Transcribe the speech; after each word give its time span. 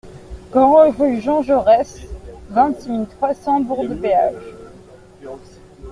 Grand'Rue 0.51 1.21
Jean 1.21 1.43
Jaurès, 1.43 1.99
vingt-six 2.49 2.89
mille 2.89 3.07
trois 3.07 3.35
cents 3.35 3.59
Bourg-de-Péage 3.59 4.43